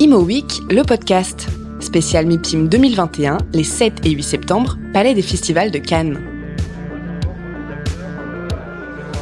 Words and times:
Imo 0.00 0.18
Week, 0.18 0.60
le 0.70 0.82
podcast. 0.82 1.46
Spécial 1.78 2.26
MIPIM 2.26 2.68
2021, 2.68 3.38
les 3.52 3.62
7 3.62 4.04
et 4.04 4.10
8 4.10 4.22
septembre, 4.24 4.76
Palais 4.92 5.14
des 5.14 5.22
Festivals 5.22 5.70
de 5.70 5.78
Cannes. 5.78 6.33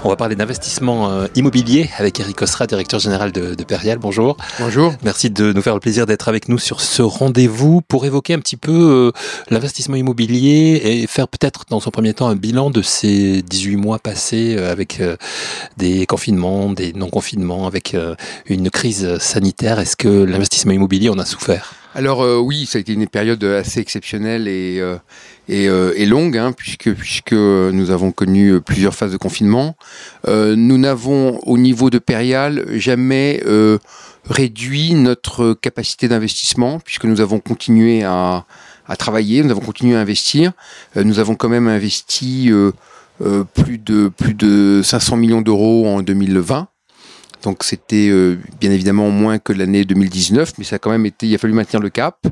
On 0.05 0.09
va 0.09 0.17
parler 0.17 0.35
d'investissement 0.35 1.11
euh, 1.11 1.29
immobilier 1.37 1.89
avec 1.97 2.19
Eric 2.19 2.43
Ostra, 2.43 2.67
directeur 2.67 2.99
général 2.99 3.31
de, 3.31 3.55
de 3.55 3.65
Perial. 3.65 3.99
Bonjour. 3.99 4.37
Bonjour. 4.59 4.93
Merci 5.05 5.31
de 5.31 5.53
nous 5.53 5.63
faire 5.63 5.75
le 5.75 5.81
plaisir 5.81 6.07
d'être 6.07 6.29
avec 6.29 6.49
nous 6.49 6.59
sur 6.59 6.81
ce 6.81 7.03
rendez-vous 7.03 7.83
pour 7.83 8.05
évoquer 8.05 8.35
un 8.35 8.41
petit 8.41 8.57
peu 8.57 8.73
euh, 8.73 9.13
l'investissement 9.49 9.95
immobilier 9.95 10.81
et 10.83 11.07
faire 11.07 11.29
peut-être 11.29 11.67
dans 11.71 11.79
son 11.79 11.93
premier 11.93 12.15
temps 12.15 12.27
un 12.27 12.35
bilan 12.35 12.71
de 12.71 12.83
ces 12.83 13.43
18 13.43 13.77
mois 13.77 14.01
passés 14.01 14.57
euh, 14.59 14.73
avec 14.73 15.01
des 15.77 16.05
confinements, 16.07 16.73
des 16.73 16.93
non-confinements, 16.95 17.69
avec 17.69 17.97
une 18.47 18.71
crise 18.71 19.19
sanitaire. 19.19 19.79
Est-ce 19.79 19.97
que 19.97 20.09
l'investissement 20.09 20.73
immobilier 20.73 21.11
en 21.11 21.19
a 21.19 21.25
souffert? 21.25 21.75
Alors 21.95 22.23
euh, 22.23 22.39
oui, 22.39 22.65
ça 22.67 22.79
a 22.79 22.81
été 22.81 22.95
une 22.95 23.07
période 23.07 23.45
assez 23.45 23.81
exceptionnelle 23.81 24.49
et, 24.49 24.79
euh, 24.81 24.97
et, 25.49 25.69
euh, 25.69 25.93
et, 25.97 26.07
longue, 26.07 26.39
hein, 26.39 26.53
puisque, 26.53 26.93
puisque 26.95 27.33
nous 27.33 27.91
avons 27.91 28.13
connu 28.13 28.61
plusieurs 28.61 28.95
phases 28.95 29.13
de 29.13 29.17
confinement. 29.19 29.77
nous 30.27 30.79
n'avons, 30.79 31.39
au 31.41 31.59
niveau 31.59 31.91
de 31.91 31.99
Perial, 31.99 32.65
jamais 32.79 33.43
réduit 34.29 34.95
notre 34.95 35.55
capacité 35.55 36.09
d'investissement, 36.09 36.81
puisque 36.81 37.05
nous 37.05 37.21
avons 37.21 37.41
continué 37.41 38.05
à, 38.05 38.47
à, 38.87 38.97
travailler, 38.97 39.43
nous 39.43 39.51
avons 39.51 39.61
continué 39.61 39.97
à 39.97 40.01
investir. 40.01 40.53
nous 40.97 41.19
avons 41.19 41.35
quand 41.35 41.49
même 41.49 41.69
investi 41.69 42.51
plus, 43.55 43.79
de, 43.79 44.09
plus 44.09 44.35
de 44.35 44.81
500 44.83 45.17
millions 45.17 45.43
d'euros 45.43 45.87
en 45.87 46.03
2020. 46.03 46.69
Donc 47.43 47.65
c'était 47.65 48.09
euh, 48.09 48.39
bien 48.61 48.71
évidemment 48.71 49.11
moins 49.11 49.39
que 49.39 49.53
l'année 49.53 49.85
2019, 49.85 50.55
mais 50.59 50.65
ça 50.65 50.77
a 50.77 50.79
quand 50.79 50.91
même 50.91 51.07
été, 51.07 51.27
il 51.27 51.35
a 51.35 51.39
fallu 51.39 51.53
maintenir 51.53 51.81
le 51.81 51.91
cap. 51.91 52.27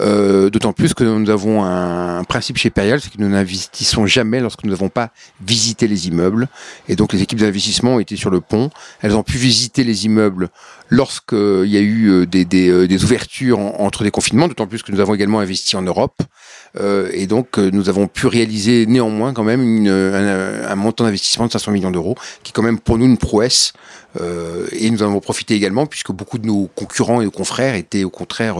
Euh, 0.00 0.50
d'autant 0.50 0.72
plus 0.72 0.92
que 0.92 1.04
nous 1.04 1.30
avons 1.30 1.64
un, 1.64 2.22
principe 2.24 2.58
chez 2.58 2.70
Perial, 2.70 3.00
c'est 3.00 3.10
que 3.10 3.18
nous 3.18 3.28
n'investissons 3.28 4.06
jamais 4.06 4.40
lorsque 4.40 4.64
nous 4.64 4.70
n'avons 4.70 4.88
pas 4.88 5.10
visité 5.40 5.88
les 5.88 6.08
immeubles. 6.08 6.48
Et 6.88 6.96
donc 6.96 7.12
les 7.12 7.22
équipes 7.22 7.40
d'investissement 7.40 7.98
été 8.00 8.16
sur 8.16 8.30
le 8.30 8.40
pont. 8.40 8.70
Elles 9.00 9.16
ont 9.16 9.22
pu 9.22 9.38
visiter 9.38 9.84
les 9.84 10.04
immeubles 10.04 10.50
lorsqu'il 10.90 11.66
y 11.66 11.76
a 11.76 11.80
eu 11.80 12.10
euh, 12.10 12.26
des, 12.26 13.04
ouvertures 13.04 13.58
entre 13.58 14.04
des 14.04 14.10
confinements, 14.10 14.48
d'autant 14.48 14.66
plus 14.66 14.82
que 14.82 14.92
nous 14.92 15.00
avons 15.00 15.14
également 15.14 15.40
investi 15.40 15.76
en 15.76 15.82
Europe. 15.82 16.20
Euh, 16.78 17.10
et 17.12 17.26
donc 17.26 17.58
nous 17.58 17.88
avons 17.88 18.06
pu 18.06 18.26
réaliser 18.26 18.86
néanmoins 18.86 19.32
quand 19.32 19.44
même 19.44 19.86
un, 19.86 20.74
montant 20.74 21.04
d'investissement 21.04 21.46
de 21.46 21.52
500 21.52 21.72
millions 21.72 21.90
d'euros, 21.90 22.16
qui 22.42 22.50
est 22.50 22.52
quand 22.52 22.62
même 22.62 22.78
pour 22.78 22.98
nous 22.98 23.06
une 23.06 23.18
prouesse. 23.18 23.72
Euh, 24.20 24.66
et 24.72 24.88
nous 24.90 25.02
en 25.02 25.06
avons 25.06 25.20
profité 25.20 25.54
également 25.54 25.84
puisque 25.84 26.10
beaucoup 26.10 26.38
de 26.38 26.46
nos 26.46 26.70
concurrents 26.74 27.20
et 27.20 27.24
nos 27.24 27.30
confrères 27.30 27.74
étaient 27.74 28.04
au 28.04 28.08
contraire 28.08 28.56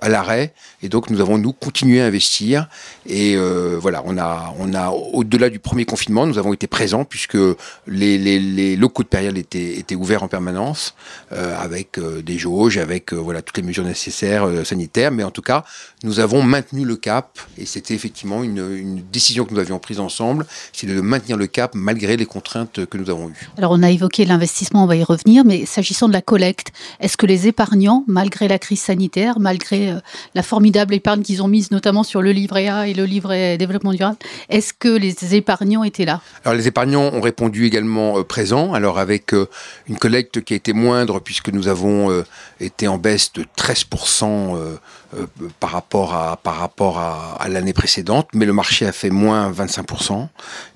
à 0.00 0.08
l'arrêt 0.08 0.52
et 0.82 0.88
donc 0.88 1.10
nous 1.10 1.20
avons 1.20 1.38
nous 1.38 1.52
continué 1.52 2.00
à 2.00 2.06
investir. 2.06 2.68
Et 3.06 3.34
euh, 3.36 3.78
voilà, 3.80 4.02
on 4.04 4.18
a, 4.18 4.54
on 4.58 4.74
a 4.74 4.90
au-delà 4.90 5.48
du 5.48 5.58
premier 5.58 5.84
confinement, 5.84 6.26
nous 6.26 6.38
avons 6.38 6.52
été 6.52 6.66
présents 6.66 7.04
puisque 7.04 7.38
les, 7.86 8.18
les, 8.18 8.38
les 8.38 8.76
locaux 8.76 9.02
de 9.02 9.08
période 9.08 9.38
étaient, 9.38 9.78
étaient 9.78 9.94
ouverts 9.94 10.22
en 10.22 10.28
permanence 10.28 10.94
euh, 11.32 11.56
avec 11.58 11.98
euh, 11.98 12.22
des 12.22 12.38
jauges, 12.38 12.78
avec 12.78 13.12
voilà 13.12 13.42
toutes 13.42 13.56
les 13.56 13.62
mesures 13.62 13.84
nécessaires 13.84 14.46
sanitaires. 14.64 15.10
Mais 15.10 15.22
en 15.22 15.30
tout 15.30 15.42
cas, 15.42 15.64
nous 16.02 16.20
avons 16.20 16.42
maintenu 16.42 16.84
le 16.84 16.96
cap 16.96 17.38
et 17.58 17.66
c'était 17.66 17.94
effectivement 17.94 18.42
une, 18.42 18.58
une, 18.76 19.02
décision 19.12 19.44
que 19.44 19.54
nous 19.54 19.60
avions 19.60 19.78
prise 19.78 20.00
ensemble, 20.00 20.46
c'est 20.72 20.86
de 20.86 21.00
maintenir 21.00 21.36
le 21.36 21.46
cap 21.46 21.72
malgré 21.74 22.16
les 22.16 22.26
contraintes 22.26 22.84
que 22.86 22.98
nous 22.98 23.08
avons 23.10 23.28
eues. 23.28 23.48
Alors 23.56 23.72
on 23.72 23.82
a 23.82 23.90
évoqué 23.90 24.24
l'investissement, 24.24 24.84
on 24.84 24.86
va 24.86 24.96
y 24.96 25.04
revenir, 25.04 25.44
mais 25.44 25.64
s'agissant 25.64 26.08
de 26.08 26.12
la 26.12 26.22
collecte, 26.22 26.72
est-ce 27.00 27.16
que 27.16 27.26
les 27.26 27.46
épargnants, 27.46 28.04
malgré 28.06 28.48
la 28.48 28.58
crise 28.58 28.80
sanitaire, 28.80 29.38
malgré 29.38 29.94
la 30.34 30.42
formidable 30.42 30.65
formidable 30.66 30.94
épargne 30.94 31.22
qu'ils 31.22 31.44
ont 31.44 31.48
mise 31.48 31.70
notamment 31.70 32.02
sur 32.02 32.22
le 32.22 32.32
livret 32.32 32.66
A 32.66 32.88
et 32.88 32.94
le 32.94 33.04
livret 33.04 33.56
développement 33.56 33.92
durable. 33.92 34.16
Est-ce 34.48 34.72
que 34.72 34.88
les 34.88 35.36
épargnants 35.36 35.84
étaient 35.84 36.04
là? 36.04 36.20
Alors 36.44 36.58
les 36.58 36.66
épargnants 36.66 37.08
ont 37.12 37.20
répondu 37.20 37.66
également 37.66 38.18
euh, 38.18 38.24
présents, 38.24 38.74
alors 38.74 38.98
avec 38.98 39.32
euh, 39.32 39.46
une 39.88 39.96
collecte 39.96 40.42
qui 40.42 40.54
a 40.54 40.56
été 40.56 40.72
moindre 40.72 41.20
puisque 41.20 41.50
nous 41.50 41.68
avons 41.68 42.10
euh, 42.10 42.24
été 42.58 42.88
en 42.88 42.98
baisse 42.98 43.32
de 43.32 43.44
13% 43.56 44.24
euh, 44.56 44.76
euh, 45.16 45.26
par 45.60 45.70
rapport 45.70 46.14
à 46.14 46.36
par 46.36 46.56
rapport 46.56 46.98
à, 46.98 47.36
à 47.40 47.48
l'année 47.48 47.72
précédente, 47.72 48.26
mais 48.34 48.44
le 48.44 48.52
marché 48.52 48.86
a 48.86 48.92
fait 48.92 49.10
moins 49.10 49.52
25% 49.52 50.26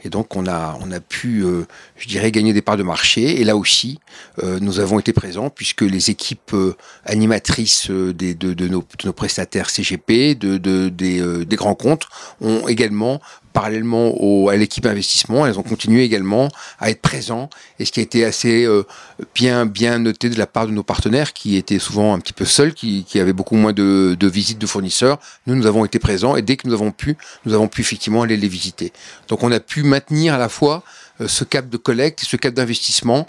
et 0.04 0.08
donc 0.08 0.36
on 0.36 0.46
a 0.46 0.78
on 0.80 0.92
a 0.92 1.00
pu 1.00 1.42
euh, 1.42 1.66
je 1.96 2.06
dirais 2.06 2.30
gagner 2.30 2.52
des 2.52 2.62
parts 2.62 2.76
de 2.76 2.84
marché. 2.84 3.40
Et 3.40 3.44
là 3.44 3.56
aussi 3.56 3.98
nous 4.60 4.80
avons 4.80 4.98
été 4.98 5.12
présents 5.12 5.50
puisque 5.50 5.82
les 5.82 6.10
équipes 6.10 6.54
animatrices 7.04 7.90
des, 7.90 8.34
de, 8.34 8.54
de, 8.54 8.68
nos, 8.68 8.80
de 8.80 9.06
nos 9.06 9.12
prestataires 9.12 9.68
CGP 9.82 10.34
de, 10.34 10.58
de 10.58 10.88
des, 10.88 11.44
des 11.44 11.56
grands 11.56 11.74
comptes 11.74 12.06
ont 12.40 12.68
également 12.68 13.20
parallèlement 13.52 14.14
à 14.48 14.56
l'équipe 14.56 14.86
investissement, 14.86 15.46
elles 15.46 15.58
ont 15.58 15.62
continué 15.62 16.04
également 16.04 16.48
à 16.78 16.90
être 16.90 17.00
présents, 17.00 17.50
et 17.78 17.84
ce 17.84 17.92
qui 17.92 18.00
a 18.00 18.02
été 18.02 18.24
assez 18.24 18.64
euh, 18.64 18.84
bien 19.34 19.66
bien 19.66 19.98
noté 19.98 20.28
de 20.28 20.38
la 20.38 20.46
part 20.46 20.66
de 20.66 20.72
nos 20.72 20.82
partenaires, 20.82 21.32
qui 21.32 21.56
étaient 21.56 21.78
souvent 21.78 22.14
un 22.14 22.18
petit 22.18 22.32
peu 22.32 22.44
seuls, 22.44 22.74
qui, 22.74 23.04
avaient 23.16 23.32
beaucoup 23.32 23.56
moins 23.56 23.72
de, 23.72 24.16
de, 24.18 24.28
visites 24.28 24.58
de 24.58 24.66
fournisseurs. 24.66 25.18
Nous, 25.46 25.54
nous 25.54 25.66
avons 25.66 25.84
été 25.84 25.98
présents, 25.98 26.36
et 26.36 26.42
dès 26.42 26.56
que 26.56 26.66
nous 26.68 26.74
avons 26.74 26.92
pu, 26.92 27.16
nous 27.44 27.54
avons 27.54 27.68
pu 27.68 27.80
effectivement 27.80 28.22
aller 28.22 28.36
les 28.36 28.48
visiter. 28.48 28.92
Donc 29.28 29.42
on 29.42 29.50
a 29.52 29.60
pu 29.60 29.82
maintenir 29.82 30.34
à 30.34 30.38
la 30.38 30.48
fois 30.48 30.82
euh, 31.20 31.28
ce 31.28 31.44
cap 31.44 31.68
de 31.68 31.76
collecte, 31.76 32.20
ce 32.24 32.36
cap 32.36 32.54
d'investissement, 32.54 33.26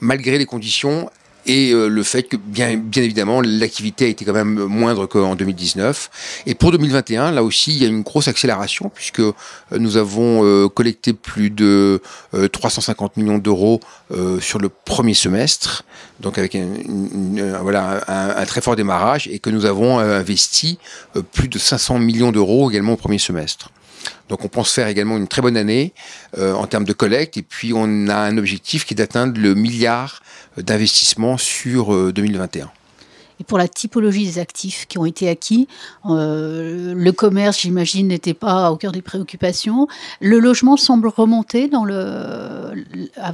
malgré 0.00 0.38
les 0.38 0.46
conditions 0.46 1.10
et 1.50 1.72
euh, 1.72 1.88
le 1.88 2.02
fait 2.04 2.22
que 2.22 2.36
bien, 2.36 2.68
évidemment 2.68 3.40
l'activité 3.40 4.04
a 4.04 4.08
été 4.08 4.24
quand 4.24 4.32
même 4.32 4.54
moindre 4.66 5.06
qu'en 5.06 5.34
2019. 5.34 6.42
Et 6.46 6.54
pour 6.54 6.70
2021, 6.70 7.32
là 7.32 7.42
aussi, 7.42 7.72
il 7.72 7.82
y 7.82 7.84
a 7.84 7.88
une 7.88 8.02
grosse 8.02 8.28
accélération 8.28 8.88
puisque 8.94 9.18
euh, 9.18 9.32
nous 9.72 9.96
avons 9.96 10.44
euh, 10.44 10.68
collecté 10.68 11.12
plus 11.12 11.50
de 11.50 12.00
350 12.52 13.16
millions 13.16 13.38
d'euros 13.38 13.80
sur 14.40 14.58
le 14.58 14.68
premier 14.68 15.14
semestre, 15.14 15.84
donc 16.20 16.38
avec 16.38 16.54
un, 16.56 18.44
très 18.46 18.60
fort 18.60 18.76
démarrage, 18.76 19.28
et 19.28 19.38
que 19.38 19.50
nous 19.50 19.64
avons 19.64 19.98
investi 19.98 20.78
plus 21.32 21.48
de 21.48 21.58
500 21.58 21.98
millions 21.98 22.32
d'euros 22.32 22.70
également 22.70 22.92
au 22.94 22.96
premier 22.96 23.18
semestre. 23.18 23.70
Donc 24.30 24.44
on 24.44 24.48
pense 24.48 24.72
faire 24.72 24.86
également 24.86 25.16
une 25.16 25.28
très 25.28 25.42
bonne 25.42 25.56
année 25.56 25.92
euh, 26.38 26.54
en 26.54 26.66
termes 26.66 26.84
de 26.84 26.92
collecte 26.92 27.36
et 27.36 27.42
puis 27.42 27.72
on 27.74 28.06
a 28.08 28.16
un 28.16 28.38
objectif 28.38 28.86
qui 28.86 28.94
est 28.94 28.96
d'atteindre 28.96 29.38
le 29.38 29.54
milliard 29.54 30.22
d'investissements 30.56 31.36
sur 31.36 31.92
euh, 31.92 32.12
2021. 32.12 32.70
Et 33.40 33.44
pour 33.44 33.58
la 33.58 33.68
typologie 33.68 34.26
des 34.26 34.38
actifs 34.38 34.86
qui 34.86 34.98
ont 34.98 35.06
été 35.06 35.28
acquis, 35.28 35.66
euh, 36.06 36.92
le 36.94 37.12
commerce, 37.12 37.60
j'imagine, 37.60 38.08
n'était 38.08 38.34
pas 38.34 38.70
au 38.70 38.76
cœur 38.76 38.92
des 38.92 39.00
préoccupations. 39.02 39.88
Le 40.20 40.38
logement 40.38 40.76
semble 40.76 41.08
remonter 41.08 41.68
dans 41.68 41.84
le, 41.86 42.84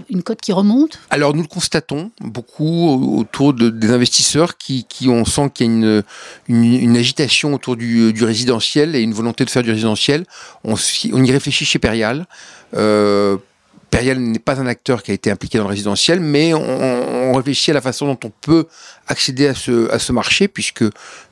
une 0.09 0.23
cote 0.23 0.41
qui 0.41 0.53
remonte? 0.53 1.01
Alors 1.11 1.35
nous 1.35 1.43
le 1.43 1.49
constatons 1.49 2.13
beaucoup 2.21 3.19
autour 3.19 3.53
de, 3.53 3.69
des 3.69 3.91
investisseurs 3.91 4.57
qui, 4.57 4.85
qui 4.85 5.09
on 5.09 5.25
sent 5.25 5.51
qu'il 5.53 5.67
y 5.67 5.69
a 5.69 5.73
une, 5.73 6.03
une, 6.49 6.97
agitation 6.97 7.53
autour 7.55 7.77
du, 7.77 8.13
du, 8.13 8.25
résidentiel 8.25 8.95
et 8.95 9.01
une 9.01 9.13
volonté 9.13 9.45
de 9.45 9.51
faire 9.51 9.63
du 9.63 9.71
résidentiel. 9.71 10.25
On, 10.65 10.75
on 11.13 11.25
y 11.25 11.33
réfléchit 11.33 11.65
chez 11.65 11.79
Perial. 11.79 12.27
Euh, 12.75 13.37
Perial 13.97 14.19
n'est 14.19 14.39
pas 14.39 14.61
un 14.61 14.67
acteur 14.67 15.03
qui 15.03 15.11
a 15.11 15.15
été 15.15 15.31
impliqué 15.31 15.57
dans 15.57 15.65
le 15.65 15.71
résidentiel, 15.71 16.21
mais 16.21 16.53
on, 16.53 17.33
réfléchit 17.33 17.71
à 17.71 17.75
la 17.75 17.81
façon 17.81 18.05
dont 18.07 18.19
on 18.25 18.31
peut 18.43 18.67
accéder 19.07 19.47
à 19.47 19.55
ce, 19.55 20.13
marché, 20.13 20.49
puisque, 20.49 20.85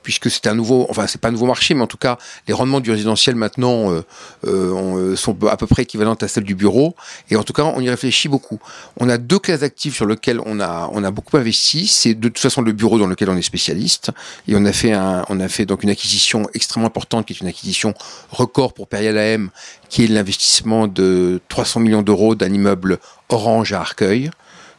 c'est 0.04 0.46
un 0.46 0.54
nouveau, 0.54 0.86
enfin 0.88 1.06
c'est 1.06 1.20
pas 1.20 1.28
un 1.28 1.32
nouveau 1.32 1.44
marché, 1.44 1.74
mais 1.74 1.82
en 1.82 1.86
tout 1.86 1.98
cas 1.98 2.16
les 2.48 2.54
rendements 2.54 2.80
du 2.80 2.90
résidentiel 2.90 3.34
maintenant 3.34 3.92
euh, 3.92 4.02
euh, 4.46 5.14
sont 5.14 5.36
à 5.46 5.58
peu 5.58 5.66
près 5.66 5.82
équivalents 5.82 6.14
à 6.14 6.28
celles 6.28 6.44
du 6.44 6.54
bureau, 6.54 6.94
et 7.30 7.36
en 7.36 7.42
tout 7.42 7.52
cas 7.52 7.64
on 7.64 7.80
y 7.80 7.90
réfléchit 7.90 8.28
beaucoup. 8.28 8.58
On 8.98 9.10
a 9.10 9.18
deux 9.18 9.38
classes 9.38 9.60
d'actifs 9.60 9.96
sur 9.96 10.06
lesquelles 10.06 10.40
on 10.44 10.58
a, 10.60 11.10
beaucoup 11.10 11.36
investi, 11.36 11.86
c'est 11.86 12.14
de 12.14 12.28
toute 12.28 12.38
façon 12.38 12.62
le 12.62 12.72
bureau 12.72 12.98
dans 12.98 13.06
lequel 13.06 13.28
on 13.28 13.36
est 13.36 13.42
spécialiste, 13.42 14.10
et 14.48 14.56
on 14.56 14.64
a 14.64 14.72
fait, 14.72 14.92
un, 14.92 15.26
on 15.28 15.38
a 15.38 15.48
fait 15.48 15.66
donc 15.66 15.82
une 15.82 15.90
acquisition 15.90 16.48
extrêmement 16.54 16.88
importante, 16.88 17.26
qui 17.26 17.34
est 17.34 17.40
une 17.40 17.48
acquisition 17.48 17.92
record 18.30 18.72
pour 18.72 18.88
Perial 18.88 19.18
AM, 19.18 19.50
qui 19.94 20.02
est 20.02 20.08
l'investissement 20.08 20.88
de 20.88 21.40
300 21.48 21.78
millions 21.78 22.02
d'euros 22.02 22.34
d'un 22.34 22.52
immeuble 22.52 22.98
Orange 23.28 23.72
à 23.72 23.80
Arcueil 23.80 24.28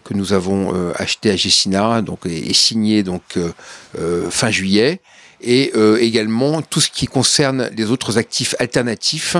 que 0.04 0.14
nous 0.14 0.34
avons 0.34 0.76
euh, 0.76 0.92
acheté 0.98 1.32
à 1.32 1.38
Gessina 1.38 2.02
donc, 2.02 2.26
et, 2.26 2.54
signé 2.54 3.02
donc, 3.02 3.22
euh, 3.38 3.54
euh, 3.98 4.30
fin 4.30 4.52
juillet. 4.52 5.00
Et 5.40 5.72
également 6.00 6.62
tout 6.62 6.82
ce 6.82 6.90
qui 6.90 7.06
concerne 7.06 7.70
les 7.78 7.92
autres 7.92 8.18
actifs 8.18 8.56
alternatifs 8.58 9.38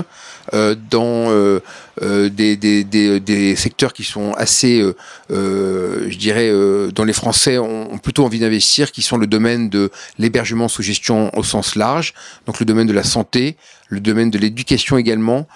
dans 0.52 1.58
des, 2.00 2.56
des, 2.56 2.84
des, 2.84 3.20
des, 3.20 3.56
secteurs 3.56 3.92
qui 3.92 4.04
sont 4.04 4.32
assez, 4.32 4.82
je 5.30 6.16
dirais, 6.16 6.50
dont 6.92 7.04
les 7.04 7.12
Français 7.12 7.58
ont, 7.58 7.98
plutôt 7.98 8.24
envie 8.24 8.38
d'investir, 8.38 8.92
qui 8.92 9.02
sont 9.02 9.16
le 9.16 9.26
domaine 9.26 9.68
de 9.68 9.90
l'hébergement 10.18 10.68
sous 10.68 10.82
gestion 10.82 11.36
au 11.36 11.42
sens 11.42 11.74
large, 11.74 12.14
donc 12.46 12.60
le 12.60 12.66
domaine 12.66 12.86
de 12.86 12.92
la 12.92 13.04
santé, 13.04 13.56
le 13.88 14.00
domaine 14.00 14.30
de 14.30 14.38
l'éducation 14.38 14.98
également, 14.98 15.46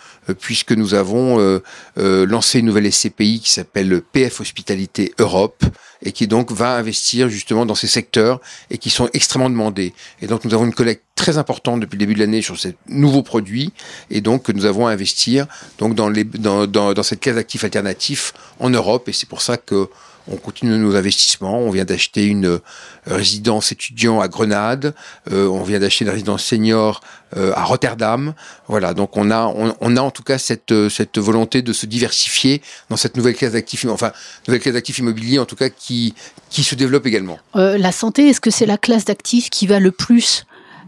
puisque 0.40 0.72
nous 0.72 0.94
avons 0.94 1.60
lancé 1.96 2.60
une 2.60 2.66
nouvelle 2.66 2.90
SCPI 2.90 3.40
qui 3.40 3.50
s'appelle 3.50 4.00
PF 4.12 4.40
Hospitalité 4.40 5.14
Europe 5.18 5.64
et 6.02 6.12
qui 6.12 6.26
donc 6.26 6.50
va 6.52 6.76
investir 6.76 7.28
justement 7.28 7.66
dans 7.66 7.74
ces 7.74 7.86
secteurs 7.86 8.40
et 8.70 8.78
qui 8.78 8.90
sont 8.90 9.08
extrêmement 9.12 9.50
demandés. 9.50 9.92
Et 10.22 10.26
donc 10.26 10.44
nous 10.44 10.54
avons 10.54 10.64
une 10.64 10.74
collecte 10.74 11.04
très 11.20 11.36
importante 11.36 11.80
depuis 11.80 11.96
le 11.96 12.00
début 12.00 12.14
de 12.14 12.20
l'année 12.20 12.40
sur 12.40 12.58
ces 12.58 12.74
nouveaux 12.88 13.22
produits 13.22 13.74
et 14.10 14.22
donc 14.22 14.48
nous 14.48 14.64
avons 14.64 14.86
à 14.86 14.92
investir 14.92 15.46
donc 15.78 15.94
dans, 15.94 16.08
les, 16.08 16.24
dans, 16.24 16.66
dans 16.66 17.02
cette 17.02 17.20
case 17.20 17.34
d'actifs 17.34 17.62
alternatifs 17.62 18.32
en 18.58 18.70
Europe 18.70 19.06
et 19.06 19.12
c'est 19.12 19.28
pour 19.28 19.42
ça 19.42 19.58
que 19.58 19.88
on 20.28 20.36
continue 20.36 20.78
nos 20.78 20.96
investissements. 20.96 21.58
On 21.58 21.70
vient 21.70 21.84
d'acheter 21.84 22.26
une 22.26 22.46
euh, 22.46 22.62
résidence 23.06 23.72
étudiant 23.72 24.20
à 24.20 24.28
Grenade. 24.28 24.94
Euh, 25.32 25.46
on 25.48 25.62
vient 25.62 25.78
d'acheter 25.80 26.04
une 26.04 26.10
résidence 26.10 26.44
senior 26.44 27.00
euh, 27.36 27.52
à 27.54 27.64
Rotterdam. 27.64 28.34
Voilà. 28.68 28.94
Donc 28.94 29.16
on 29.16 29.30
a, 29.30 29.46
on, 29.46 29.96
a 29.96 30.00
en 30.00 30.10
tout 30.10 30.22
cas 30.22 30.38
cette, 30.38 30.88
cette 30.88 31.18
volonté 31.18 31.62
de 31.62 31.72
se 31.72 31.86
diversifier 31.86 32.62
dans 32.88 32.96
cette 32.96 33.16
nouvelle 33.16 33.34
classe 33.34 33.52
d'actifs, 33.52 33.84
enfin 33.86 34.12
nouvelle 34.46 34.60
classe 34.60 34.74
d'actifs 34.74 34.98
immobiliers 34.98 35.38
en 35.38 35.46
tout 35.46 35.56
cas 35.56 35.68
qui 35.68 36.14
qui 36.48 36.64
se 36.64 36.74
développe 36.74 37.06
également. 37.06 37.38
la 37.54 37.92
santé, 37.92 38.28
est-ce 38.28 38.40
que 38.40 38.50
c'est 38.50 38.66
la 38.66 38.76
classe 38.76 39.04
d'actifs 39.04 39.50
qui 39.50 39.68
va 39.68 39.78
le 39.78 39.92
plus 39.92 40.44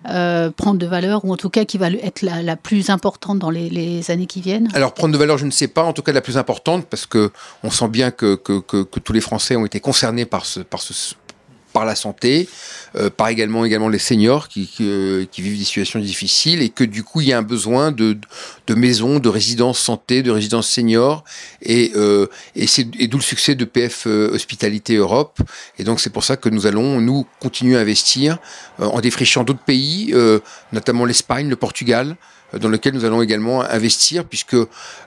euh, 0.08 0.50
prendre 0.50 0.78
de 0.78 0.86
valeur, 0.86 1.24
ou 1.24 1.32
en 1.32 1.36
tout 1.36 1.50
cas 1.50 1.64
qui 1.64 1.78
va 1.78 1.90
être 1.90 2.22
la, 2.22 2.56
plus 2.56 2.90
importante 2.90 3.38
dans 3.38 3.50
les, 3.50 4.10
années 4.10 4.26
qui 4.26 4.40
viennent? 4.40 4.68
Alors 4.74 4.94
prendre 4.94 5.12
de 5.12 5.18
valeur, 5.18 5.38
je 5.38 5.46
ne 5.46 5.50
sais 5.50 5.68
pas, 5.68 5.82
en 5.84 5.92
tout 5.92 6.02
cas 6.02 6.12
la 6.12 6.20
plus 6.20 6.38
importante, 6.38 6.86
parce 6.86 7.06
que 7.06 7.30
on 7.62 7.70
sent 7.70 7.88
bien 7.88 8.10
que, 8.10 8.34
que, 8.34 8.60
que, 8.60 8.82
que 8.82 9.00
tous 9.00 9.12
les 9.12 9.20
Français 9.20 9.56
ont 9.56 9.66
été 9.66 9.80
concernés 9.80 10.24
par 10.24 10.44
ce, 10.44 10.60
par 10.60 10.80
ce, 10.80 11.14
par 11.72 11.84
la 11.84 11.94
santé, 11.94 12.48
euh, 12.96 13.10
par 13.10 13.28
également 13.28 13.64
également 13.64 13.88
les 13.88 13.98
seniors 13.98 14.48
qui, 14.48 14.70
euh, 14.80 15.24
qui, 15.30 15.42
vivent 15.42 15.58
des 15.58 15.64
situations 15.64 15.98
difficiles 15.98 16.62
et 16.62 16.68
que 16.68 16.84
du 16.84 17.02
coup 17.02 17.20
il 17.20 17.28
y 17.28 17.32
a 17.32 17.38
un 17.38 17.42
besoin 17.42 17.90
de, 17.90 18.18
de 18.66 18.74
maisons, 18.74 19.18
de 19.18 19.28
résidences 19.28 19.78
santé, 19.78 20.22
de 20.22 20.30
résidences 20.30 20.68
seniors 20.68 21.24
et, 21.62 21.92
euh, 21.96 22.26
et 22.54 22.66
c'est 22.66 22.84
d'où 22.84 23.16
le 23.16 23.22
succès 23.22 23.54
de 23.54 23.64
PF 23.64 24.06
Hospitalité 24.06 24.96
Europe. 24.96 25.38
Et 25.78 25.84
donc 25.84 26.00
c'est 26.00 26.10
pour 26.10 26.24
ça 26.24 26.36
que 26.36 26.48
nous 26.48 26.66
allons 26.66 27.00
nous 27.00 27.26
continuer 27.40 27.76
à 27.76 27.80
investir 27.80 28.38
en 28.78 29.00
défrichant 29.00 29.44
d'autres 29.44 29.64
pays, 29.64 30.14
notamment 30.72 31.04
l'Espagne, 31.04 31.48
le 31.48 31.56
Portugal, 31.56 32.16
dans 32.58 32.68
lequel 32.68 32.94
nous 32.94 33.04
allons 33.04 33.22
également 33.22 33.62
investir, 33.62 34.24
puisque 34.24 34.56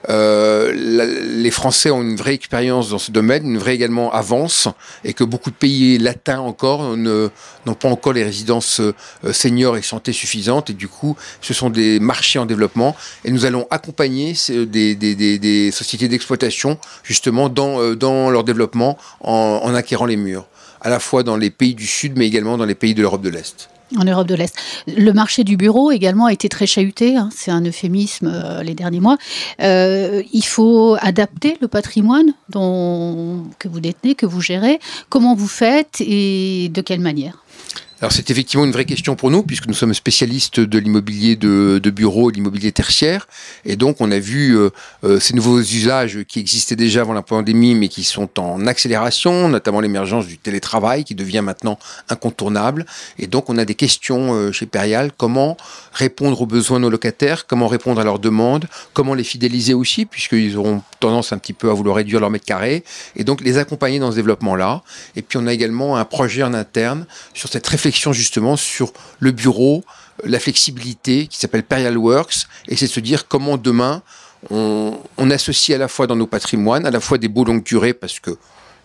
euh, 0.08 0.72
les 0.72 1.50
Français 1.50 1.90
ont 1.90 2.02
une 2.02 2.16
vraie 2.16 2.34
expérience 2.34 2.90
dans 2.90 2.98
ce 2.98 3.10
domaine, 3.10 3.46
une 3.46 3.58
vraie 3.58 3.78
avance, 4.12 4.68
et 5.04 5.12
que 5.12 5.24
beaucoup 5.24 5.50
de 5.50 5.56
pays 5.56 5.98
latins 5.98 6.40
encore 6.40 6.96
n'ont 6.96 7.74
pas 7.78 7.88
encore 7.88 8.12
les 8.12 8.24
résidences 8.24 8.80
euh, 8.80 8.92
seniors 9.32 9.76
et 9.76 9.82
santé 9.82 10.12
suffisantes, 10.12 10.70
et 10.70 10.72
du 10.72 10.88
coup, 10.88 11.16
ce 11.40 11.54
sont 11.54 11.70
des 11.70 12.00
marchés 12.00 12.38
en 12.38 12.46
développement, 12.46 12.96
et 13.24 13.30
nous 13.30 13.44
allons 13.44 13.66
accompagner 13.70 14.34
des, 14.48 15.70
sociétés 15.72 16.08
d'exploitation 16.08 16.78
justement 17.02 17.48
dans, 17.48 17.80
euh, 17.80 18.30
leur 18.30 18.44
développement 18.44 18.98
en, 19.20 19.60
en 19.62 19.74
acquérant 19.74 20.06
les 20.06 20.16
murs, 20.16 20.46
à 20.80 20.90
la 20.90 20.98
fois 20.98 21.22
dans 21.22 21.36
les 21.36 21.50
pays 21.50 21.74
du 21.74 21.86
Sud, 21.86 22.14
mais 22.16 22.26
également 22.26 22.56
dans 22.56 22.64
les 22.64 22.74
pays 22.74 22.94
de 22.94 23.02
l'Europe 23.02 23.22
de 23.22 23.30
l'Est. 23.30 23.68
En 23.96 24.04
Europe 24.04 24.26
de 24.26 24.34
l'Est. 24.34 24.54
Le 24.88 25.12
marché 25.12 25.44
du 25.44 25.56
bureau 25.56 25.92
également 25.92 26.26
a 26.26 26.32
été 26.32 26.48
très 26.48 26.66
chahuté, 26.66 27.16
hein, 27.16 27.28
c'est 27.32 27.52
un 27.52 27.64
euphémisme 27.64 28.32
euh, 28.34 28.62
les 28.64 28.74
derniers 28.74 28.98
mois. 28.98 29.16
Euh, 29.62 30.22
il 30.32 30.44
faut 30.44 30.96
adapter 31.00 31.56
le 31.60 31.68
patrimoine 31.68 32.32
que 32.52 33.68
vous 33.68 33.80
détenez, 33.80 34.16
que 34.16 34.26
vous 34.26 34.40
gérez. 34.40 34.80
Comment 35.08 35.36
vous 35.36 35.46
faites 35.46 36.00
et 36.00 36.68
de 36.68 36.80
quelle 36.80 37.00
manière? 37.00 37.45
Alors 38.02 38.12
c'est 38.12 38.30
effectivement 38.30 38.66
une 38.66 38.72
vraie 38.72 38.84
question 38.84 39.16
pour 39.16 39.30
nous, 39.30 39.42
puisque 39.42 39.66
nous 39.68 39.74
sommes 39.74 39.94
spécialistes 39.94 40.60
de 40.60 40.78
l'immobilier 40.78 41.34
de, 41.34 41.80
de 41.82 41.90
bureau, 41.90 42.28
l'immobilier 42.28 42.70
tertiaire, 42.70 43.26
et 43.64 43.76
donc 43.76 44.02
on 44.02 44.10
a 44.10 44.18
vu 44.18 44.54
euh, 44.54 44.68
euh, 45.04 45.18
ces 45.18 45.32
nouveaux 45.32 45.60
usages 45.60 46.24
qui 46.28 46.38
existaient 46.38 46.76
déjà 46.76 47.00
avant 47.00 47.14
la 47.14 47.22
pandémie, 47.22 47.74
mais 47.74 47.88
qui 47.88 48.04
sont 48.04 48.38
en 48.38 48.66
accélération, 48.66 49.48
notamment 49.48 49.80
l'émergence 49.80 50.26
du 50.26 50.36
télétravail, 50.36 51.04
qui 51.04 51.14
devient 51.14 51.40
maintenant 51.40 51.78
incontournable, 52.10 52.84
et 53.18 53.28
donc 53.28 53.48
on 53.48 53.56
a 53.56 53.64
des 53.64 53.74
questions 53.74 54.34
euh, 54.34 54.52
chez 54.52 54.66
Perial, 54.66 55.10
comment 55.16 55.56
répondre 55.94 56.42
aux 56.42 56.46
besoins 56.46 56.78
de 56.78 56.82
nos 56.82 56.90
locataires, 56.90 57.46
comment 57.46 57.66
répondre 57.66 57.98
à 57.98 58.04
leurs 58.04 58.18
demandes, 58.18 58.66
comment 58.92 59.14
les 59.14 59.24
fidéliser 59.24 59.72
aussi, 59.72 60.04
puisqu'ils 60.04 60.58
auront 60.58 60.82
tendance 61.00 61.32
un 61.32 61.38
petit 61.38 61.54
peu 61.54 61.70
à 61.70 61.72
vouloir 61.72 61.96
réduire 61.96 62.20
leur 62.20 62.28
mètre 62.28 62.44
carré, 62.44 62.84
et 63.16 63.24
donc 63.24 63.40
les 63.40 63.56
accompagner 63.56 63.98
dans 63.98 64.10
ce 64.10 64.16
développement-là. 64.16 64.82
Et 65.16 65.22
puis 65.22 65.38
on 65.38 65.46
a 65.46 65.52
également 65.54 65.96
un 65.96 66.04
projet 66.04 66.42
en 66.42 66.52
interne 66.52 67.06
sur 67.32 67.48
cette 67.48 67.66
réflexion 67.66 67.85
justement 68.12 68.56
sur 68.56 68.92
le 69.18 69.32
bureau, 69.32 69.84
la 70.24 70.40
flexibilité 70.40 71.26
qui 71.26 71.38
s'appelle 71.38 71.62
Perial 71.62 71.96
Works, 71.98 72.46
et 72.68 72.76
c'est 72.76 72.86
de 72.86 72.90
se 72.90 73.00
dire 73.00 73.28
comment 73.28 73.56
demain 73.56 74.02
on, 74.50 75.30
associe 75.30 75.74
à 75.74 75.78
la 75.78 75.88
fois 75.88 76.06
dans 76.06 76.16
nos 76.16 76.26
patrimoines, 76.26 76.86
à 76.86 76.90
la 76.90 77.00
fois 77.00 77.18
des 77.18 77.28
beaux 77.28 77.44
longues 77.44 77.64
durées, 77.64 77.94
parce 77.94 78.20
que 78.20 78.36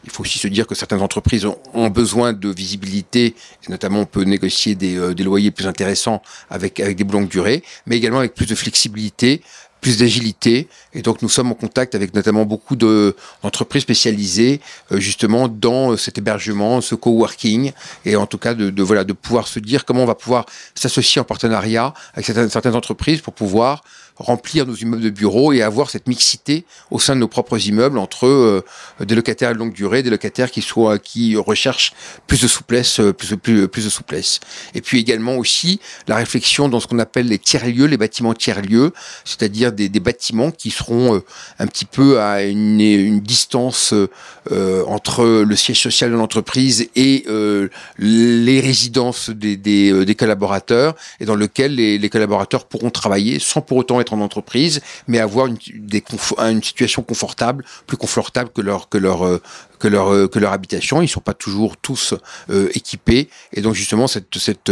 il 0.04 0.10
faut 0.10 0.24
aussi 0.24 0.40
se 0.40 0.48
dire 0.48 0.66
que 0.66 0.74
certaines 0.74 1.02
entreprises 1.02 1.46
ont, 1.46 1.90
besoin 1.90 2.34
de 2.34 2.50
visibilité, 2.50 3.36
et 3.64 3.70
notamment 3.70 4.00
on 4.00 4.06
peut 4.06 4.24
négocier 4.24 4.74
des, 4.74 4.98
euh, 4.98 5.14
des 5.14 5.24
loyers 5.24 5.52
plus 5.52 5.68
intéressants 5.68 6.24
avec, 6.50 6.80
avec 6.80 6.98
des 6.98 7.04
longues 7.04 7.28
durées, 7.28 7.64
mais 7.86 7.98
également 7.98 8.18
avec 8.18 8.34
plus 8.34 8.48
de 8.48 8.56
flexibilité, 8.56 9.44
plus 9.82 9.98
d'agilité. 9.98 10.68
Et 10.94 11.02
donc 11.02 11.22
nous 11.22 11.30
sommes 11.30 11.52
en 11.52 11.56
contact 11.56 11.96
avec 11.96 12.14
notamment 12.14 12.46
beaucoup 12.46 12.76
d'entreprises 12.76 13.82
spécialisées 13.82 14.62
euh, 14.92 15.00
justement 15.00 15.48
dans 15.48 15.98
cet 15.98 16.18
hébergement, 16.18 16.80
ce 16.80 16.96
coworking, 16.96 17.74
et 18.06 18.16
en 18.16 18.28
tout 18.28 18.38
cas 18.38 18.54
de, 18.54 18.70
de, 18.70 18.84
voilà 18.84 19.04
de 19.04 19.14
pouvoir 19.14 19.48
se 19.48 19.60
dire 19.60 19.84
comment 19.84 20.04
on 20.04 20.06
va 20.06 20.16
pouvoir 20.16 20.46
s'associer 20.76 21.20
en 21.20 21.26
partenariat 21.26 21.94
avec 22.14 22.26
certaines, 22.26 22.50
certaines 22.50 22.76
entreprises 22.76 23.22
pour 23.22 23.34
pouvoir 23.34 23.84
remplir 24.22 24.66
nos 24.66 24.76
immeubles 24.76 25.04
de 25.04 25.10
bureaux 25.10 25.52
et 25.54 25.62
avoir 25.62 25.90
cette 25.90 26.08
mixité 26.08 26.66
au 26.90 27.00
sein 27.00 27.16
de 27.16 27.20
nos 27.20 27.28
propres 27.28 27.68
immeubles 27.68 27.98
entre 27.98 28.28
euh, 28.28 28.64
des 29.00 29.16
locataires 29.16 29.54
de 29.54 29.58
longue 29.58 29.74
durée, 29.74 30.04
des 30.04 30.10
locataires 30.10 30.52
qui 30.52 30.62
soient 30.62 31.00
qui 31.00 31.36
recherchent 31.36 31.94
plus 32.28 32.42
de 32.42 32.48
souplesse, 32.48 33.00
euh, 33.00 33.14
plus, 33.14 33.36
plus, 33.38 33.68
plus 33.68 33.86
de 33.86 33.90
souplesse. 33.90 34.40
Et 34.76 34.82
puis 34.82 35.00
également 35.00 35.36
aussi 35.36 35.80
la 36.08 36.16
réflexion 36.16 36.70
dans 36.70 36.80
ce 36.80 36.88
qu'on 36.88 37.00
appelle 37.00 37.28
les 37.28 37.40
tiers 37.40 37.66
lieux, 37.66 37.86
les 37.86 37.98
bâtiments 37.98 38.34
tiers 38.34 38.62
lieux, 38.62 38.94
c'est-à-dire 39.26 39.72
des, 39.72 39.90
des, 39.90 40.00
bâtiments 40.00 40.52
qui 40.52 40.72
seront 40.72 41.16
euh, 41.16 41.20
un 41.60 41.68
petit 41.68 41.86
peu 41.86 42.20
à 42.20 42.44
une, 42.44 42.80
une 42.80 43.20
distance 43.20 43.94
entre 44.88 45.44
le 45.44 45.56
siège 45.56 45.82
social 45.82 46.12
de 46.12 46.16
l'entreprise 46.16 46.90
et 46.96 47.26
les 47.98 48.60
résidences 48.60 49.30
des, 49.30 49.56
des, 49.56 50.06
des, 50.06 50.16
collaborateurs, 50.16 50.96
et 51.20 51.26
dans 51.26 51.36
lequel 51.36 51.76
les, 51.76 51.98
les 51.98 52.10
collaborateurs 52.10 52.66
pourront 52.66 52.90
travailler 52.90 53.40
sans 53.40 53.62
pour 53.62 53.78
autant 53.78 54.02
être 54.02 54.11
en 54.14 54.22
entreprise, 54.22 54.82
mais 55.08 55.20
avoir 55.20 55.48
une, 55.48 55.58
situation 56.64 57.04
confortable, 57.04 57.66
plus 57.88 57.98
confortable 57.98 58.50
que 58.54 58.62
leur 58.62 58.90
que 58.90 58.98
leur 58.98 59.26
euh, 59.26 59.42
que 59.80 59.88
leur 59.88 60.14
euh, 60.14 60.28
que 60.28 60.40
leur 60.40 60.54
habitation. 60.54 61.02
Ils 61.02 61.08
sont 61.08 61.22
pas 61.22 61.34
toujours 61.34 61.78
tous 61.78 62.14
euh, 62.50 62.70
équipés, 62.74 63.30
et 63.54 63.62
donc 63.62 63.74
justement 63.74 64.08
cette 64.08 64.38
cette 64.38 64.72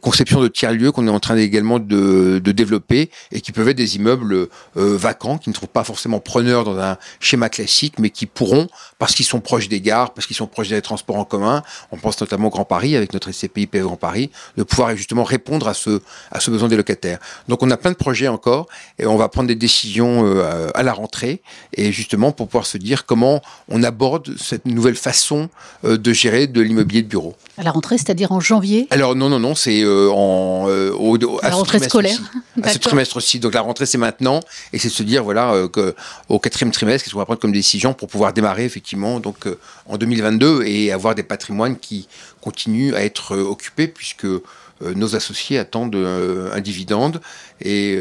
conception 0.00 0.40
de 0.40 0.48
tiers-lieux 0.48 0.90
qu'on 0.90 1.06
est 1.06 1.10
en 1.10 1.20
train 1.20 1.36
également 1.36 1.78
de, 1.78 2.40
de, 2.42 2.50
développer 2.50 3.10
et 3.30 3.42
qui 3.42 3.52
peuvent 3.52 3.68
être 3.68 3.76
des 3.76 3.96
immeubles 3.96 4.48
vacants, 4.74 5.36
qui 5.36 5.50
ne 5.50 5.54
sont 5.54 5.66
pas 5.66 5.84
forcément 5.84 6.18
preneurs 6.18 6.64
dans 6.64 6.78
un 6.78 6.96
schéma 7.20 7.50
classique, 7.50 7.98
mais 7.98 8.08
qui 8.08 8.24
pourront, 8.24 8.68
parce 8.98 9.14
qu'ils 9.14 9.26
sont 9.26 9.40
proches 9.40 9.68
des 9.68 9.82
gares, 9.82 10.14
parce 10.14 10.26
qu'ils 10.26 10.36
sont 10.36 10.46
proches 10.46 10.70
des 10.70 10.80
transports 10.80 11.16
en 11.16 11.26
commun, 11.26 11.62
on 11.92 11.98
pense 11.98 12.18
notamment 12.22 12.48
au 12.48 12.50
Grand 12.50 12.64
Paris 12.64 12.96
avec 12.96 13.12
notre 13.12 13.32
SCPI 13.32 13.66
PF 13.66 13.84
Grand 13.84 13.96
Paris, 13.96 14.30
de 14.56 14.62
pouvoir 14.62 14.96
justement 14.96 15.24
répondre 15.24 15.68
à 15.68 15.74
ce, 15.74 16.00
à 16.30 16.40
ce 16.40 16.50
besoin 16.50 16.68
des 16.68 16.76
locataires. 16.76 17.18
Donc 17.48 17.62
on 17.62 17.70
a 17.70 17.76
plein 17.76 17.90
de 17.90 17.96
projets 17.96 18.28
encore 18.30 18.66
et 18.98 19.06
on 19.06 19.16
va 19.16 19.28
prendre 19.28 19.48
des 19.48 19.54
décisions 19.54 20.24
euh, 20.24 20.70
à 20.74 20.82
la 20.82 20.92
rentrée 20.92 21.42
et 21.74 21.92
justement 21.92 22.32
pour 22.32 22.48
pouvoir 22.48 22.66
se 22.66 22.78
dire 22.78 23.06
comment 23.06 23.42
on 23.68 23.82
aborde 23.82 24.36
cette 24.38 24.66
nouvelle 24.66 24.96
façon 24.96 25.48
de 25.84 26.12
gérer 26.12 26.46
de 26.46 26.60
l'immobilier 26.60 27.02
de 27.02 27.08
bureau. 27.08 27.34
À 27.58 27.62
la 27.62 27.72
rentrée, 27.72 27.98
c'est-à-dire 27.98 28.32
en 28.32 28.40
janvier? 28.40 28.86
Alors 28.90 29.14
non, 29.14 29.28
non, 29.28 29.38
non 29.38 29.54
c'est 29.54 29.82
euh, 29.82 30.10
en 30.10 30.66
euh, 30.68 30.92
au, 30.92 31.16
à 31.42 31.50
la 31.50 31.54
rentrée 31.56 31.78
scolaire. 31.78 32.18
À 32.62 32.70
ce 32.70 32.78
trimestre-ci. 32.78 33.38
Donc 33.40 33.54
la 33.54 33.60
rentrée, 33.60 33.86
c'est 33.86 33.98
maintenant, 33.98 34.40
et 34.72 34.78
c'est 34.78 34.88
de 34.88 34.94
se 34.94 35.02
dire 35.02 35.24
voilà 35.24 35.52
euh, 35.52 35.68
que 35.68 35.94
au 36.28 36.38
quatrième 36.38 36.72
trimestre, 36.72 37.04
qu'est-ce 37.04 37.12
qu'on 37.12 37.20
va 37.20 37.26
prendre 37.26 37.40
comme 37.40 37.52
décision 37.52 37.92
pour 37.92 38.08
pouvoir 38.08 38.32
démarrer 38.32 38.64
effectivement 38.64 39.20
donc 39.20 39.46
en 39.86 39.96
2022 39.96 40.62
et 40.64 40.92
avoir 40.92 41.14
des 41.14 41.22
patrimoines 41.22 41.78
qui 41.78 42.08
continuent 42.40 42.94
à 42.94 43.04
être 43.04 43.36
occupés 43.36 43.88
puisque 43.88 44.26
nos 44.94 45.14
associés 45.16 45.58
attendent 45.58 45.96
un 45.96 46.60
dividende 46.60 47.20
et, 47.60 47.98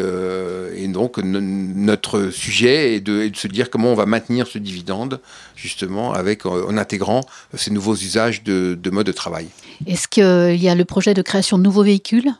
et 0.75 0.87
donc 0.87 1.17
notre 1.17 2.29
sujet 2.29 2.95
est 2.95 2.99
de, 3.01 3.21
est 3.21 3.29
de, 3.29 3.35
se 3.37 3.47
dire 3.47 3.69
comment 3.69 3.91
on 3.91 3.95
va 3.95 4.05
maintenir 4.05 4.47
ce 4.47 4.57
dividende 4.57 5.19
justement 5.55 6.13
avec 6.13 6.45
en 6.45 6.77
intégrant 6.77 7.21
ces 7.53 7.71
nouveaux 7.71 7.95
usages 7.95 8.43
de, 8.43 8.77
de 8.81 8.89
mode 8.89 9.07
de 9.07 9.11
travail. 9.11 9.47
Est-ce 9.87 10.07
qu'il 10.07 10.61
y 10.61 10.69
a 10.69 10.75
le 10.75 10.85
projet 10.85 11.13
de 11.13 11.21
création 11.21 11.57
de 11.57 11.63
nouveaux 11.63 11.83
véhicules? 11.83 12.31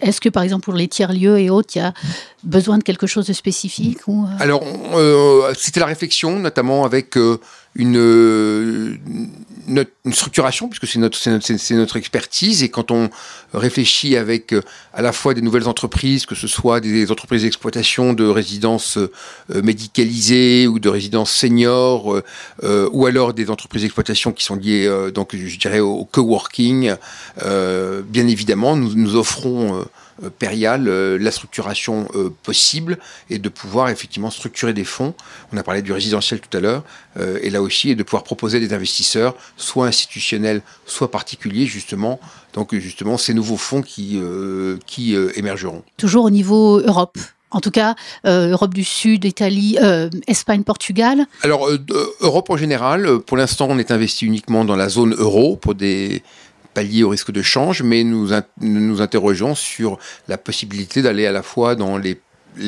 Est-ce 0.00 0.20
que, 0.20 0.28
par 0.28 0.42
exemple, 0.42 0.64
pour 0.64 0.74
les 0.74 0.88
tiers-lieux 0.88 1.38
et 1.38 1.50
autres, 1.50 1.70
il 1.74 1.78
y 1.78 1.82
a 1.82 1.94
besoin 2.42 2.78
de 2.78 2.82
quelque 2.82 3.06
chose 3.06 3.26
de 3.26 3.32
spécifique 3.32 4.06
ou... 4.06 4.26
Alors, 4.38 4.62
euh, 4.94 5.52
c'était 5.56 5.80
la 5.80 5.86
réflexion, 5.86 6.38
notamment 6.38 6.84
avec 6.84 7.16
euh, 7.16 7.38
une, 7.74 8.98
une 9.68 10.12
structuration, 10.12 10.68
puisque 10.68 10.86
c'est 10.86 10.98
notre, 10.98 11.96
expertise. 11.96 12.62
Et 12.62 12.68
quand 12.68 12.90
on 12.90 13.10
réfléchit 13.54 14.16
avec 14.16 14.52
euh, 14.52 14.62
à 14.92 15.02
la 15.02 15.12
fois 15.12 15.34
des 15.34 15.42
nouvelles 15.42 15.68
entreprises, 15.68 16.26
que 16.26 16.34
ce 16.34 16.48
soit 16.48 16.80
des 16.80 17.10
entreprises 17.10 17.42
d'exploitation 17.42 18.12
de 18.12 18.24
résidences 18.24 18.98
euh, 18.98 19.10
médicalisées 19.62 20.66
ou 20.66 20.78
de 20.78 20.88
résidences 20.88 21.32
seniors, 21.32 22.22
euh, 22.62 22.88
ou 22.92 23.06
alors 23.06 23.34
des 23.34 23.50
entreprises 23.50 23.82
d'exploitation 23.82 24.32
qui 24.32 24.44
sont 24.44 24.56
liées, 24.56 24.90
donc 25.14 25.34
je 25.36 25.58
dirais, 25.58 25.80
au 25.80 26.04
coworking, 26.04 26.94
bien 27.40 28.28
évidemment, 28.28 28.76
nous, 28.76 28.94
nous 28.94 29.16
offrons 29.16 29.84
euh, 30.22 30.30
Périal 30.30 30.88
euh, 30.88 31.18
la 31.18 31.30
structuration 31.30 32.08
euh, 32.14 32.30
possible 32.42 32.98
et 33.30 33.38
de 33.38 33.48
pouvoir 33.48 33.88
effectivement 33.88 34.30
structurer 34.30 34.72
des 34.72 34.84
fonds. 34.84 35.14
On 35.52 35.56
a 35.56 35.62
parlé 35.62 35.82
du 35.82 35.92
résidentiel 35.92 36.40
tout 36.40 36.56
à 36.56 36.60
l'heure, 36.60 36.84
et 37.42 37.50
là 37.50 37.60
aussi, 37.60 37.90
et 37.90 37.94
de 37.94 38.02
pouvoir 38.02 38.24
proposer 38.24 38.58
des 38.58 38.72
investisseurs, 38.72 39.34
soit 39.56 39.86
institutionnels, 39.86 40.62
soit 40.86 41.10
particuliers, 41.10 41.66
justement. 41.66 42.18
Donc 42.54 42.74
justement, 42.74 43.18
ces 43.18 43.34
nouveaux 43.34 43.58
fonds 43.58 43.82
qui, 43.82 44.18
qui 44.86 45.14
émergeront. 45.34 45.82
Toujours 45.98 46.24
au 46.24 46.30
niveau 46.30 46.80
Europe 46.80 47.18
en 47.54 47.60
tout 47.60 47.70
cas, 47.70 47.96
Europe 48.24 48.72
du 48.72 48.82
Sud, 48.82 49.26
Italie, 49.26 49.76
Espagne, 50.26 50.62
Portugal 50.62 51.26
Alors, 51.42 51.68
Europe 52.20 52.48
en 52.48 52.56
général, 52.56 53.18
pour 53.18 53.36
l'instant, 53.36 53.66
on 53.68 53.78
est 53.78 53.90
investi 53.90 54.24
uniquement 54.24 54.64
dans 54.64 54.76
la 54.76 54.88
zone 54.88 55.14
euro 55.14 55.56
pour 55.56 55.74
des, 55.74 56.22
pallier 56.74 57.04
au 57.04 57.10
risque 57.10 57.30
de 57.30 57.42
change, 57.42 57.82
mais 57.82 58.04
nous 58.04 58.28
nous 58.60 59.00
interrogeons 59.00 59.54
sur 59.54 59.98
la 60.28 60.38
possibilité 60.38 61.02
d'aller 61.02 61.26
à 61.26 61.32
la 61.32 61.42
fois 61.42 61.74
dans 61.74 61.98
les, 61.98 62.18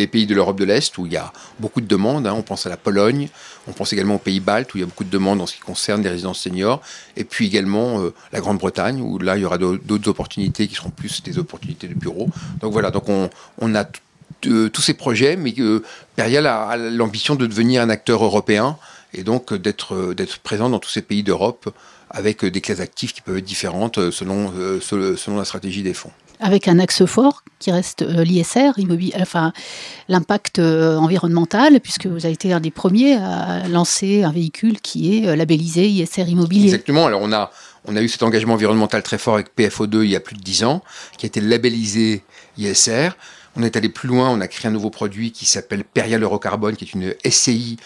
pays 0.07 0.27
de 0.27 0.35
l'Europe 0.35 0.59
de 0.59 0.65
l'Est, 0.65 0.97
où 0.99 1.07
il 1.07 1.13
y 1.13 1.17
a 1.17 1.33
beaucoup 1.59 1.81
de 1.81 1.87
demandes. 1.87 2.27
Hein. 2.27 2.35
on 2.37 2.43
pense 2.43 2.67
à 2.67 2.71
la 2.71 2.77
Pologne, 2.77 3.29
on 3.67 3.73
pense 3.73 3.93
également 3.93 4.17
aux 4.17 4.19
pays 4.19 4.41
baltes, 4.41 4.75
où 4.75 4.79
il 4.79 4.81
y 4.81 4.85
a 4.85 4.87
beaucoup 4.87 5.05
de 5.05 5.11
demandes 5.11 5.41
en 5.41 5.47
ce 5.47 5.55
qui 5.55 5.61
concerne 5.61 6.03
les 6.03 6.09
résidences 6.09 6.41
seniors, 6.41 6.81
et 7.17 7.25
puis 7.25 7.47
également 7.47 8.01
euh, 8.01 8.15
la 8.33 8.41
Grande-Bretagne, 8.41 9.01
où 9.01 9.19
là, 9.19 9.37
il 9.37 9.43
y 9.43 9.45
aura 9.45 9.59
d'autres 9.59 10.09
opportunités 10.09 10.69
qui 10.69 10.75
seront 10.75 10.91
plus 10.91 11.23
des 11.23 11.39
opportunités 11.39 11.89
de 11.89 11.95
bureau. 11.95 12.29
Donc 12.61 12.73
voilà, 12.73 12.91
donc 12.91 13.09
on, 13.09 13.75
a 13.75 13.85
tous 14.43 14.83
ces 14.83 14.95
projets, 14.95 15.37
mais 15.37 15.55
euh, 15.59 15.83
a 16.19 16.77
l'ambition 16.77 17.35
de 17.35 17.47
devenir 17.47 17.83
un 17.83 17.89
acteur 17.89 18.25
européen, 18.25 18.77
et 19.15 19.23
donc 19.23 19.55
d'être 19.55 20.39
présent 20.43 20.69
dans 20.69 20.79
tous 20.79 20.91
ces 20.91 21.03
pays 21.03 21.23
d'Europe 21.23 21.73
avec 22.15 22.45
des 22.45 22.61
classes 22.61 22.81
actives 22.81 23.13
qui 23.13 23.21
peuvent 23.21 23.39
être 23.39 23.45
différentes 23.45 23.99
euh, 23.99 24.11
selon, 24.11 24.53
euh, 24.57 24.81
selon 24.81 25.37
la 25.37 25.45
stratégie 25.45 25.83
des 25.83 25.95
fonds 25.95 26.13
avec 26.41 26.67
un 26.67 26.81
axe 26.81 27.07
fort 27.07 27.43
qui 27.61 27.71
reste 27.71 28.03
euh, 28.03 28.25
l'ISR, 28.25 28.73
enfin 29.21 29.53
l'impact 30.09 30.59
environnemental, 30.59 31.81
puisque 31.81 32.07
vous 32.07 32.27
avez 32.27 32.35
été 32.35 32.53
un 32.53 32.59
des 32.59 32.73
premiers 32.73 33.15
à 33.15 33.67
lancer 33.69 34.25
un 34.25 34.33
véhicule 34.33 34.81
qui 34.81 35.17
est 35.17 35.37
labellisé 35.37 35.89
ISR 35.89 36.29
immobilier. 36.29 36.65
Exactement. 36.65 37.07
Alors 37.07 37.23
on 37.23 37.33
a 37.33 37.53
on 37.87 37.97
a 37.97 38.03
eu 38.03 38.09
cet 38.09 38.25
engagement 38.25 38.55
environnemental 38.55 39.03
très 39.03 39.17
fort 39.17 39.35
avec 39.35 39.57
PFO2 39.57 40.03
il 40.03 40.11
y 40.11 40.17
a 40.17 40.21
plus 40.21 40.37
de 40.37 40.43
10 40.43 40.65
ans, 40.65 40.83
qui 41.17 41.25
a 41.25 41.29
été 41.29 41.41
labellisé 41.41 42.25
ISR. 42.59 43.11
On 43.57 43.63
est 43.63 43.77
allé 43.77 43.89
plus 43.89 44.09
loin, 44.09 44.31
on 44.31 44.41
a 44.41 44.49
créé 44.49 44.69
un 44.69 44.73
nouveau 44.73 44.91
produit 44.91 45.31
qui 45.31 45.47
s'appelle 45.47 45.85
Perial 45.85 46.23
Eurocarbone, 46.23 46.75
qui 46.75 46.85
est 46.85 46.95
une 46.95 47.15
SCI 47.25 47.77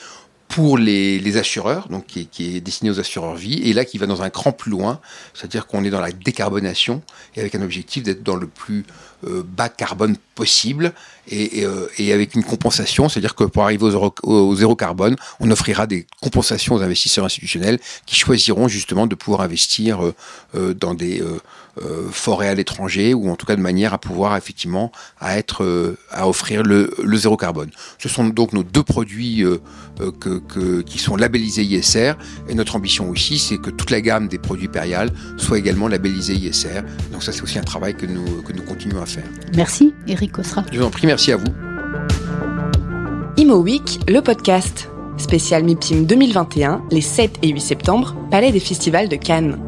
pour 0.59 0.77
les, 0.77 1.37
assureurs, 1.37 1.89
donc 1.89 2.07
qui 2.07 2.29
est, 2.41 2.61
destiné 2.61 2.91
aux 2.91 2.99
assureurs 2.99 3.37
vie, 3.37 3.61
et 3.63 3.73
là 3.73 3.85
qui 3.85 3.97
va 3.97 4.07
dans 4.07 4.23
un 4.23 4.31
cran 4.31 4.51
plus 4.51 4.73
loin, 4.73 4.99
c'est-à-dire 5.33 5.69
qu'on 5.69 5.85
est 5.85 5.91
dans 5.91 6.01
la 6.01 6.11
décarbonation 6.11 7.01
et 7.37 7.41
avec 7.41 7.55
un 7.55 7.63
objectif 7.63 8.03
d'être 8.03 8.25
dans 8.25 8.35
le 8.35 8.49
plus 8.49 8.85
euh, 9.25 9.45
bas 9.45 9.69
carbone 9.69 10.17
possible 10.39 10.93
et, 11.29 11.65
euh, 11.65 11.89
avec 11.99 12.37
une 12.37 12.45
compensation, 12.45 13.09
c'est-à-dire 13.09 13.35
que 13.35 13.43
pour 13.43 13.65
arriver 13.65 13.85
au 14.23 14.55
zéro, 14.55 14.77
carbone, 14.77 15.17
on 15.41 15.51
offrira 15.51 15.89
des 15.89 16.07
compensations 16.23 16.77
aux 16.77 16.83
investisseurs 16.83 17.25
institutionnels 17.25 17.81
qui 18.07 18.15
choisiront 18.15 18.69
justement 18.69 19.09
de 19.09 19.17
pouvoir 19.17 19.41
investir 19.41 19.99
euh, 20.01 20.75
dans 20.75 20.95
des 20.95 21.23
euh, 21.85 22.09
forêt 22.11 22.49
à 22.49 22.55
l'étranger 22.55 23.15
ou 23.15 23.31
en 23.31 23.37
tout 23.37 23.47
cas 23.47 23.55
de 23.55 23.61
manière 23.61 23.93
à 23.93 23.99
pouvoir 23.99 24.37
effectivement 24.37 24.91
à 25.21 25.39
être 25.39 25.63
euh, 25.63 25.97
à 26.11 26.29
offrir 26.29 26.63
le, 26.63 26.91
zéro 27.15 27.37
carbone. 27.37 27.71
Ce 27.99 28.09
sont 28.09 28.25
donc 28.25 28.53
nos 28.53 28.65
deux 28.65 28.83
produits 28.83 29.45
euh, 29.45 29.61
qui 30.87 30.99
sont 30.99 31.17
labellisés 31.17 31.63
ISR 31.63 32.15
et 32.49 32.55
notre 32.55 32.75
ambition 32.75 33.09
aussi 33.11 33.39
c'est 33.39 33.59
que 33.59 33.71
toute 33.71 33.91
la 33.91 34.01
gamme 34.01 34.29
des 34.29 34.39
produits 34.39 34.69
Périal 34.69 35.11
soit 35.37 35.59
également 35.59 35.89
labellisée 35.89 36.35
ISR. 36.35 36.83
Donc 37.13 37.23
ça 37.23 37.33
c'est 37.33 37.43
aussi 37.43 37.59
un 37.59 37.65
travail 37.65 37.95
que 37.95 38.07
nous, 38.07 38.43
que 38.43 38.53
nous 38.53 38.63
continuons 38.63 39.03
à 39.03 39.07
faire. 39.07 39.25
Merci 39.55 39.95
Eric 40.09 40.28
Je 40.73 40.79
vous 40.79 40.85
en 40.85 40.91
prie, 40.91 41.07
merci 41.07 41.33
à 41.33 41.37
vous. 41.37 41.47
Imo 43.37 43.57
Week, 43.57 44.01
le 44.09 44.21
podcast. 44.21 44.89
Spécial 45.17 45.65
MIPIM 45.65 46.05
2021, 46.05 46.83
les 46.91 47.01
7 47.01 47.39
et 47.43 47.49
8 47.49 47.61
septembre, 47.61 48.15
Palais 48.31 48.53
des 48.53 48.61
Festivals 48.61 49.09
de 49.09 49.17
Cannes. 49.17 49.68